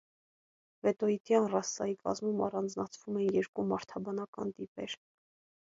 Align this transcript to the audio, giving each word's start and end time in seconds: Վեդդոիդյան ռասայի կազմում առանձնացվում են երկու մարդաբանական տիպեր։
Վեդդոիդյան 0.87 1.45
ռասայի 1.51 1.93
կազմում 2.07 2.41
առանձնացվում 2.47 3.21
են 3.23 3.29
երկու 3.39 3.69
մարդաբանական 3.75 4.59
տիպեր։ 4.59 5.01